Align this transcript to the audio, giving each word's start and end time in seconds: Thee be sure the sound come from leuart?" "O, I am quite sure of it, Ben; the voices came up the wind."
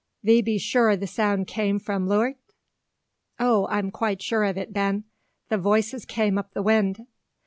Thee 0.23 0.41
be 0.41 0.57
sure 0.57 0.95
the 0.97 1.05
sound 1.05 1.47
come 1.47 1.77
from 1.77 2.07
leuart?" 2.07 2.37
"O, 3.39 3.65
I 3.65 3.77
am 3.77 3.91
quite 3.91 4.19
sure 4.19 4.43
of 4.45 4.57
it, 4.57 4.73
Ben; 4.73 5.03
the 5.49 5.59
voices 5.59 6.07
came 6.07 6.39
up 6.39 6.55
the 6.55 6.63
wind." 6.63 7.05